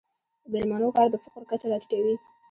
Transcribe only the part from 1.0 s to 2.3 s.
د فقر کچه راټیټوي.